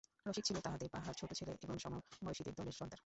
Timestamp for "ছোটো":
1.13-1.33